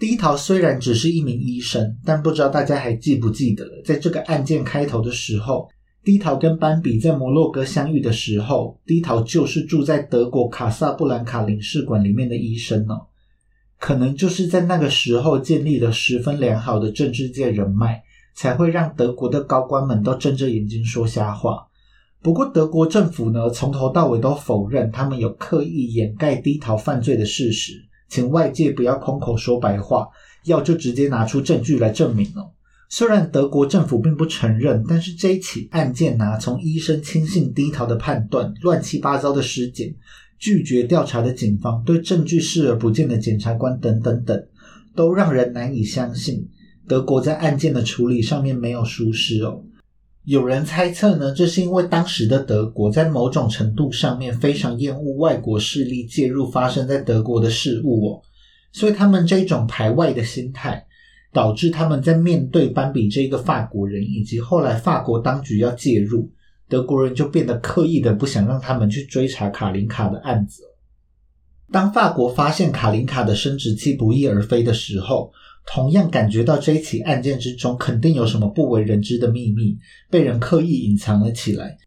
[0.00, 5.68] 低桃虽然只是一名医生，但不知道大家还记不记得，在这个案件开头的时候，
[6.02, 13.06] 低桃跟班比在摩洛哥相遇的时候，低桃就是住在德国卡萨布兰卡领事馆里面的医生哦。
[13.78, 18.02] 可能就是在那个时候建立了十分良好的政治界人脉。
[18.32, 21.66] 才会让德国的高官们都睁着眼睛说瞎话。
[22.22, 27.72] 不过，德国政府呢，从头到尾都否认他们有刻意掩盖低逃犯罪的事实，
[28.10, 30.08] 请外界不要空口说白话，
[30.44, 32.50] 要就直接拿出证据来证明哦。
[32.90, 39.94] 虽然德国政府并不承认，但是这一起案件呢，从医生轻信低逃的判断、乱七八糟的尸检、
[40.40, 44.44] 拒绝调查的警方、对证据视而不见的检察官等等等，
[44.96, 46.48] 都让人难以相信。
[46.88, 49.62] 德国在案件的处理上面没有疏失哦。
[50.24, 58.22] 有人猜测呢，这是因为当时的德国在某种程度上面非常厌恶外国势力介入发生在德国的事物哦，
[58.70, 60.86] 所以他们这种排外的心态，
[61.32, 66.30] 导致他们在面对班比这个法国人，以及后来法国当局要介入，
[66.68, 70.62] 德国人就变得刻意的不想让他们去追查卡林卡的案子。
[71.72, 75.32] 当法国发现卡林卡的生殖器不翼而飞的时候。
[75.66, 79.78] 同样感觉到这一起案件之中肯定有什么不为人知的秘密，
[80.10, 81.78] 被人刻意隐藏了起来。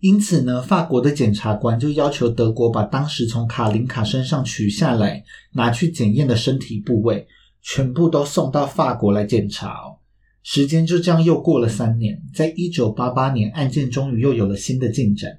[0.00, 7.26] 因此呢，法国的检察官就要求德国把当时从卡林卡身上取下来拿去检验的身体部位，
[7.62, 9.68] 全部都送到法国来检查。
[9.68, 10.00] 哦，
[10.42, 15.38] 时间就这样又过了三年，在一九八八年，案件终于又有了新的进展。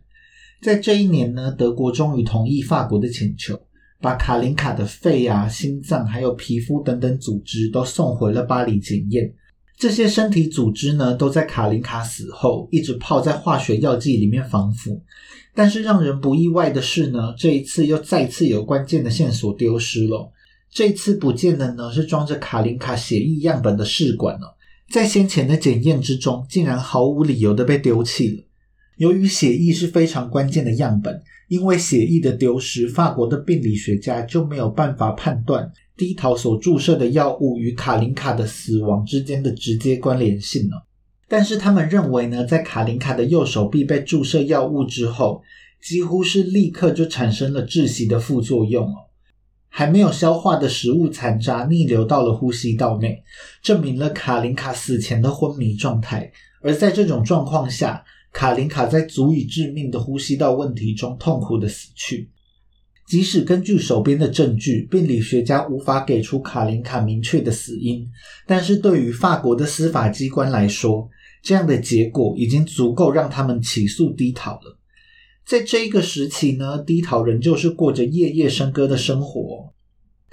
[0.62, 3.60] 在这一年呢，德国终于同意法国的请求。
[4.02, 9.32] 把卡林卡的肺啊、心脏还有皮肤等等组织都送回了巴黎检验。
[9.78, 15.02] 这些身体组织呢，都在卡林卡死后一直泡在化学药剂里面防腐。
[15.54, 20.32] 但是让人不意外的是呢，这一次又再次有关键的线索丢失了。
[20.72, 24.56] 这次不见的呢，是装着卡林卡血液样本的试管了，
[24.90, 28.44] 在先前的检验之中，竟然毫无理由的被丢弃了。
[28.98, 31.22] 由于血液是非常关键的样本。
[31.52, 40.88] 因为血液的丢失，法国的病理学家就没有办法判断低桃所注射的药物与卡林卡的死亡之间的直接关联性了。
[41.28, 45.42] 但是他们认为呢，在卡林卡的右手臂被注射药物之后，
[45.84, 48.96] 几乎是立刻就产生了窒息的副作用哦。
[49.68, 53.22] 还没有消化的食物残渣逆流到了呼吸道内，
[53.62, 56.32] 证明了卡林卡死前的昏迷状态。
[56.62, 62.30] 而在这种状况下，卡林卡在足以致命的呼吸道问题中痛苦的死去。
[63.08, 68.08] 即使根据手边的证据，病理学家无法给出卡林卡明确的死因，
[68.48, 71.10] 但是对于法国的司法机关来说，
[71.44, 74.80] 这样的结果已经足够让他们起诉低桃了。
[75.46, 79.74] 在这一个时期呢，低桃仍旧是过着夜夜笙歌的生活。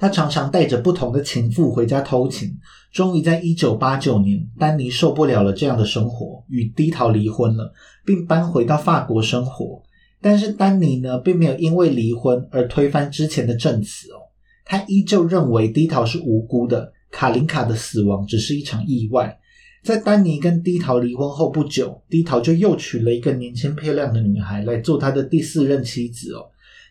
[0.00, 2.56] 他常常带着不同的情妇回家偷情，
[2.92, 7.72] 终于在一九八九年，丹尼受不了了这样的生活，与低桃离婚了，
[8.06, 9.82] 并搬回到法国生活。
[10.20, 14.22] 但是丹尼呢，并没有因为离婚而推翻之前的证词哦，
[14.64, 19.36] 他依旧认为低桃是无辜的，卡琳卡的死亡只是一场意外。
[19.82, 26.46] 在丹尼跟低桃离婚后不久，低桃就又娶了一个年轻漂亮的女孩来做他的第四任妻子哦。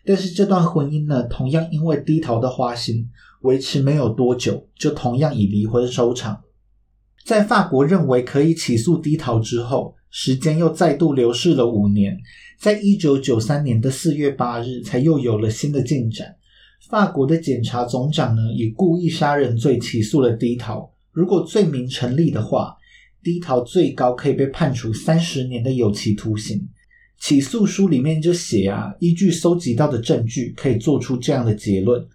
[0.08, 3.06] 但是这段婚姻呢，同样因为低桃的花心，
[3.42, 6.40] 维持没有多久，就同样以离婚收场。
[7.26, 12.16] 在法国认为可以起诉低桃之后，时间又再度流逝了五年，
[12.58, 16.36] 在一九九三年的四月八日，才又有了新的进展。
[16.88, 20.90] 法国的检察总长呢，以故意杀人罪起诉了低桃。
[21.12, 22.74] 如果罪名成立的话，
[23.22, 26.66] 低桃最高可以被判处三十年的有期徒刑。
[27.18, 32.06] 起诉书里面就写啊，依据搜集到的证据，可以做出这样的结论：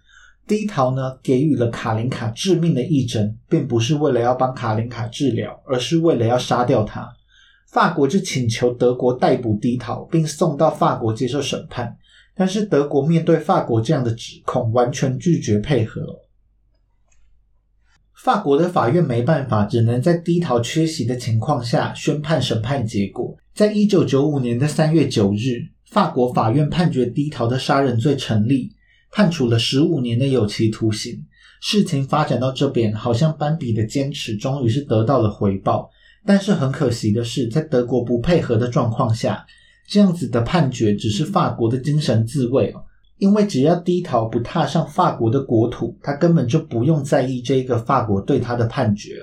[0.46, 7.06] 低桃呢给予了卡林卡致命的一针，并不是为了要帮卡林卡治疗，而是为了要杀掉他。
[7.70, 11.96] 法国就请求德国逮捕低桃，并送到法国接受审判。
[12.36, 16.20] 但是德国面对法国这样的指控，完全拒绝配合。
[18.16, 23.36] 法国的法院没办法，只能在低桃缺席的情况下宣判审判结果。
[23.54, 28.72] 在一九九五年的三月九日，法国法院判决低桃的杀人罪成立，
[29.12, 31.24] 判处了十五年的有期徒刑。
[31.60, 35.88] 事情发展到这边，好像斑比的坚持终于是得到了回报。
[36.26, 39.46] 但是很可惜的是，在德国不配合的状况下，
[39.86, 42.82] 这样子的判决只是法国的精神自卫哦。
[43.18, 49.22] 因为只要低桃不踏上法国的国土，他根本就不用在意这个法国对他的判决。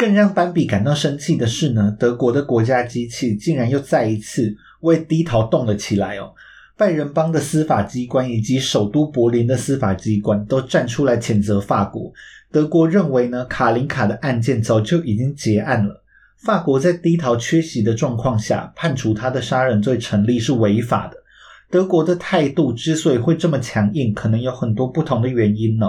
[0.00, 6.32] 更让斑比感到生气的是呢，德国的国家机器竟然又再一次为低陶动了起来哦。
[6.74, 12.10] 拜仁邦的司法机关以及首都柏林的司法机关都站出来谴责法国。
[12.50, 16.02] 德国认为呢，卡林卡的案件早就已经结案了。
[16.38, 21.18] 法国在低陶缺席的状况下判处他的杀人罪成立是违法的。
[21.70, 25.86] 德国的态度之所以会这么强硬，可能有很多不同的原因呢。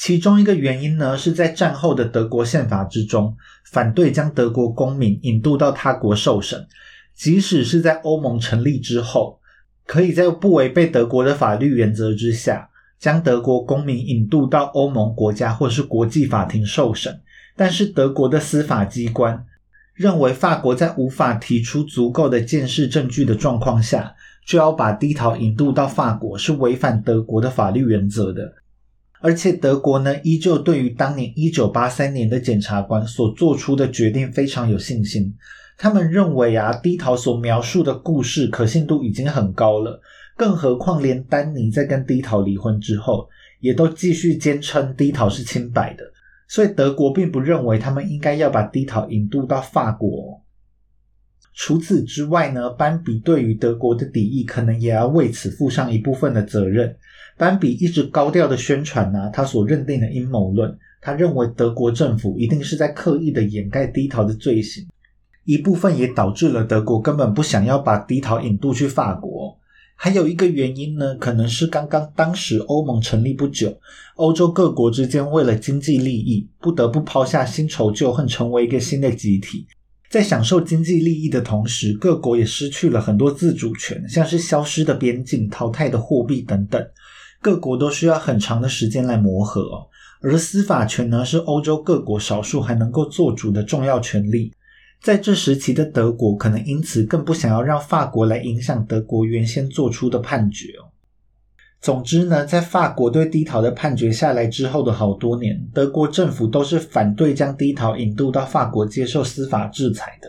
[0.00, 3.36] 其中一个原因呢，是在战后的德国宪法之中，
[3.66, 6.66] 反对将德国公民引渡到他国受审，
[7.14, 9.38] 即使是在欧盟成立之后。
[9.84, 17.20] 可以在不违背德国的法律原则之下，将德国公民引渡到欧盟国家或是国际法庭受审。
[17.54, 19.44] 但是德国的司法机关
[19.92, 24.14] 认为，法国在无法提出足够的监视证据的状况下，
[24.46, 28.54] 就要把低逃引渡到法国，是违反德国的法律原则的。
[29.22, 35.34] 而且德国呢，依旧对于当年一九八三年的检察官所做出的决定非常有信心。
[35.76, 40.00] 他们认为啊，低陶所描述的故事可信度已经很高了，
[40.36, 43.28] 更何况连丹尼在跟低陶离婚之后，
[43.60, 46.04] 也都继续坚称低陶是清白的，
[46.48, 50.42] 所以德国并不认为他们应该要把低陶引渡到法国。
[51.54, 56.96] 除此之外呢，班比对于德国的敌意可能也要为此负上一部分的责任。
[57.40, 64.86] 班比一直高调的宣传呢，他所认定的阴谋论，他认为德国政府一定是在刻意的掩盖低逃的罪行。
[65.46, 69.56] 一部分也导致了德国根本不想要把低逃引渡去法国。
[69.96, 73.74] 还有一个原因呢，可能是刚刚当时欧盟成立不久，
[74.16, 79.66] 欧洲各国之间为了经济利益，不得不抛下新仇旧恨，成为一个新的集体。
[80.10, 86.84] 在享受经济利益的同时，各国也失去了很多自主权，像是消失的边境、淘汰的货币等等。
[87.40, 89.88] 各国都需要很长的时间来磨合。
[90.22, 94.52] 而司法权呢，是欧洲各国少数还能够做主的重要权利。
[95.02, 100.92] 在这时期的德国，可能因此更不想要让法国来影响德国原先做出的判决哦。
[101.80, 110.28] 总之呢，在法国对低陶的判决下来之后的好多年，德国政府都是反对将低陶引渡到法国接受司法制裁的。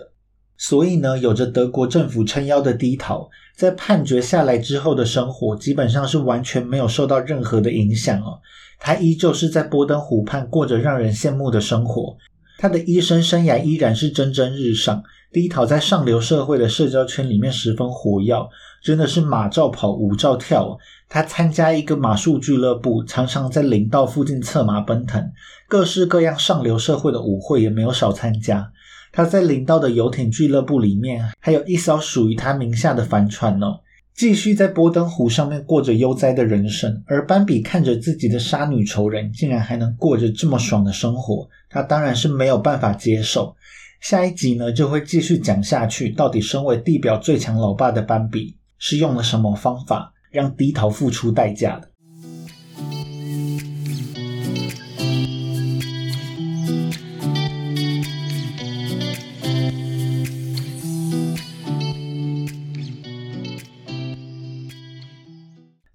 [0.55, 8.39] 所以呢，有着德国政府撑腰的低陶，在判决下来之后的生活，基本上是完全没有受到任何的影响哦。
[8.79, 12.17] 他依旧是在波登湖畔过着让人羡慕的生活。
[12.57, 15.03] 他的医生生涯依然是蒸蒸日上。
[15.31, 18.35] 低陶在上流社会的社交圈里面十分活跃，
[18.83, 20.77] 真的是马照跑，舞照跳。
[21.07, 25.31] 他参加一个马术俱乐部，常常在林道附近策马奔腾，
[25.69, 28.69] 各式各样上流社会的舞会也没有少参加。
[29.11, 33.81] 他在领到的游艇俱乐部里面，还有一艘属于他名下的帆船哦。
[34.13, 43.55] 继续在波登湖上面过着悠哉的人生，而斑比看着自己的杀女仇人竟然还能过着这么爽的生活，他当然是没有办法接受。
[43.99, 51.90] 下一集呢就会继续讲下去，到底身为地表最强老爸的斑比是用了什么方法让低头付出代价的。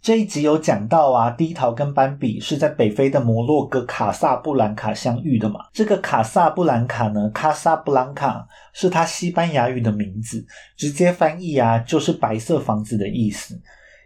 [0.07, 5.67] 这一集有讲到啊，低陶跟斑比是在北非的摩洛哥卡萨布兰卡相遇的嘛。
[5.73, 10.47] 这个卡萨布兰卡呢，卡萨布兰卡是它西班牙语的名字，
[10.77, 13.61] 直接翻译啊就是白色房子的意思。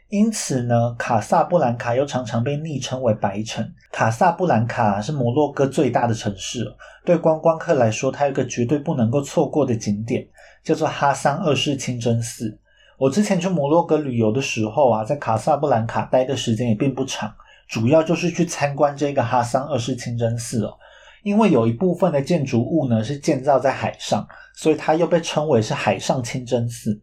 [0.08, 3.70] 因此呢，卡萨布兰卡又常常被昵称为白城。
[3.92, 6.64] 卡萨布兰卡是摩洛哥最大的城市，
[7.04, 10.26] 对观光客来说，它有个绝对不能够错过的景点，
[10.64, 12.58] 叫做哈桑二世清真寺。
[13.00, 17.34] 我之前去摩洛哥旅游的时候啊，在卡萨布兰卡待的时间也并不长，
[17.66, 20.74] 主要就是去参观这个哈桑二世清真寺哦。
[21.22, 27.00] 因为有一部分的建筑物呢是建造在海上，所以它又被称为是海上清真寺。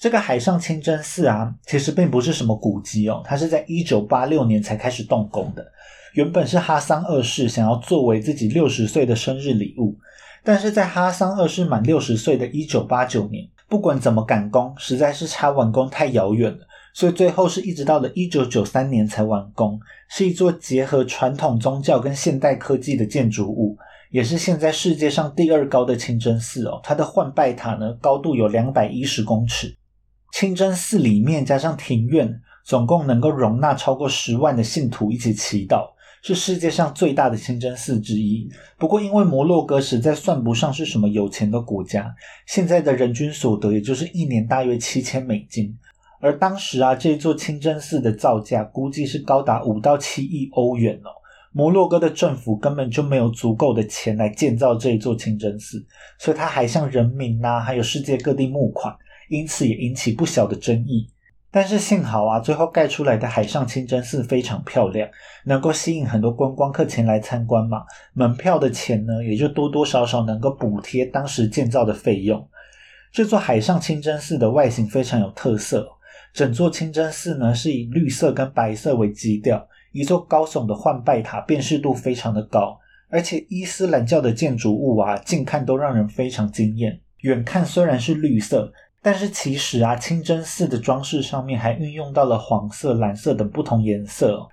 [0.00, 5.64] 这个海上清真寺啊，其实并不是什么古迹哦，它是在一九八六年才开始动工的。
[6.14, 9.96] 原本是哈桑二世想要作为自己六十岁的生日礼物，
[10.42, 13.48] 但是在哈桑二世满六十岁的一九八九年。
[13.68, 19.78] 不管怎么赶工，实在是差完工太遥远了，所以最后是一直到了一九九三年才完工。
[20.08, 23.76] 是一座结合传统宗教跟现代科技的建筑物，
[24.10, 26.80] 也是现在世界上第二高的清真寺哦。
[26.82, 29.76] 它的换拜塔呢，高度有两百一十公尺。
[30.32, 35.90] 清真寺里面加上庭院，总共能够容纳超过十万的信徒一起祈祷。
[36.22, 38.48] 是世界上最大的清真寺之一。
[38.76, 42.14] 不过，因为摩洛哥实在算不上是什么有钱的国家，
[42.46, 45.76] 现在的人均所得也就是一年大约七千美金。
[46.20, 51.10] 而当时啊，这座清真寺的造价估计是高达五到七亿欧元哦。
[51.52, 55.84] 摩洛哥的政府根本就没有足够的钱来建造这一座清真寺，
[56.18, 58.94] 所以他还向人民呐，还有世界各地募款，
[59.28, 61.08] 因此也引起不小的争议。
[61.50, 65.08] 但是幸好啊，最后盖出来的海上清真寺非常漂亮，
[65.44, 67.84] 能够吸引很多观光客前来参观嘛。
[68.12, 72.46] 门票的钱呢，也就多多少少能够补贴当时建造的费用。
[73.10, 75.88] 这座海上清真寺的外形非常有特色，
[76.34, 82.78] 整座清真寺呢是以绿色跟白色为基调，一座高耸的幻拜塔，辨识度非常的高，
[83.08, 88.70] 而且伊斯兰教的建筑物啊，近看都让人非常惊艳，远看虽然是绿色。
[89.02, 94.46] 但是其实啊，清真寺的装饰上面还运用到了黄色、蓝色等不同颜色，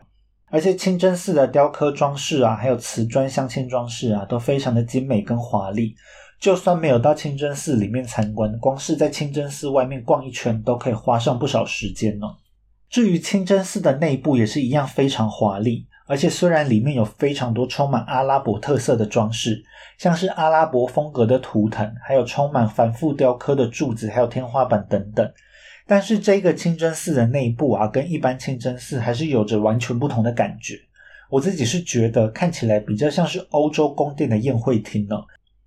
[0.51, 5.95] 而且清真寺的雕刻装饰啊，还有瓷砖镶嵌装饰啊，都非常的精美跟华丽。
[6.39, 12.27] 就算没有到清真寺里面参观，光是在清真寺外面逛一圈，都可以花上不少时间呢。
[12.89, 15.87] 至于清真寺的内部也是一样非常华丽。
[16.07, 19.63] 而且虽然里面有非常多充满阿拉伯特色的装饰，
[19.97, 25.31] 像是阿拉伯风格的图腾，还有充满繁复雕刻的柱子，还有天花板等等，
[25.87, 30.79] 但是这个清真寺的内部啊，跟一般清真寺还是有着完全不同的感觉。
[31.29, 35.15] 我自己是觉得看起来比较像是欧洲宫殿的宴会厅呢。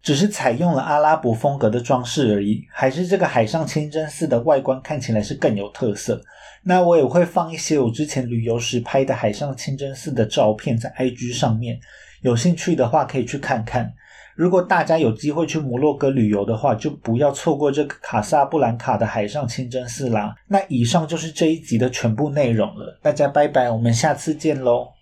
[0.00, 6.22] 只是采用了阿拉伯风格的装饰而已，还是这个海上清真寺的外观看起来是更有特色。
[6.62, 11.78] 那我也会放一些我之前旅游时拍的海上清真寺的照片在 IG 上面，
[12.22, 13.92] 有兴趣的话可以去看看。
[14.34, 20.34] 如果大家有机会去摩洛哥旅游的话，就不要错过这个卡萨布兰卡的海上清真寺啦。
[20.46, 24.97] 那以上就是这一集的全部内容了，大家拜拜，我们下次见喽。